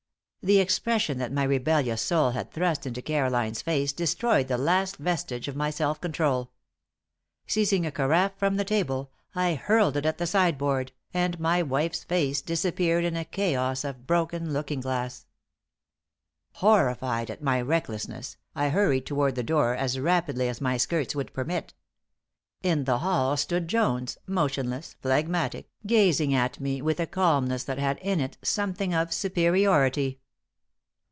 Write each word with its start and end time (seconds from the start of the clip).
The 0.43 0.57
expression 0.59 1.19
that 1.19 1.31
my 1.31 1.43
rebellious 1.43 2.01
soul 2.01 2.31
had 2.31 2.51
thrust 2.51 2.87
into 2.87 3.03
Caroline's 3.03 3.61
face 3.61 3.93
destroyed 3.93 4.47
the 4.47 4.57
last 4.57 4.97
vestige 4.97 5.47
of 5.47 5.55
my 5.55 5.69
self 5.69 6.01
control. 6.01 6.49
Seizing 7.45 7.85
a 7.85 7.91
carafe 7.91 8.35
from 8.39 8.55
the 8.55 8.65
table, 8.65 9.11
I 9.35 9.53
hurled 9.53 9.97
it 9.97 10.05
at 10.07 10.17
the 10.17 10.25
sideboard, 10.25 10.93
and 11.13 11.39
my 11.39 11.61
wife's 11.61 12.03
face 12.03 12.41
disappeared 12.41 13.03
in 13.03 13.15
a 13.15 13.23
chaos 13.23 13.83
of 13.83 14.07
broken 14.07 14.51
looking 14.51 14.81
glass. 14.81 15.27
Horrified 16.53 17.29
at 17.29 17.43
my 17.43 17.61
recklessness, 17.61 18.37
I 18.55 18.69
hurried 18.69 19.05
toward 19.05 19.35
the 19.35 19.43
door 19.43 19.75
as 19.75 19.99
rapidly 19.99 20.47
as 20.49 20.59
my 20.59 20.75
skirts 20.77 21.13
would 21.13 21.33
permit. 21.33 21.75
In 22.63 22.85
the 22.85 22.97
hall 22.97 23.37
stood 23.37 23.67
Jones, 23.67 24.17
motionless, 24.25 24.95
phlegmatic, 25.03 25.69
gazing 25.85 26.33
at 26.33 26.59
me 26.59 26.81
with 26.81 26.99
a 26.99 27.05
calmness 27.05 27.63
that 27.65 27.77
had 27.77 27.99
in 27.99 28.19
it 28.19 28.39
something 28.41 28.91
of 28.95 29.13
superiority. 29.13 30.17